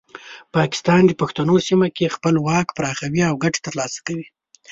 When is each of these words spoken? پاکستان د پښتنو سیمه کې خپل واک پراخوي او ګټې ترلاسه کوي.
پاکستان 0.55 1.01
د 1.05 1.11
پښتنو 1.21 1.55
سیمه 1.67 1.87
کې 1.95 2.13
خپل 2.15 2.35
واک 2.47 2.67
پراخوي 2.77 3.21
او 3.29 3.35
ګټې 3.43 3.59
ترلاسه 3.67 3.99
کوي. 4.07 4.27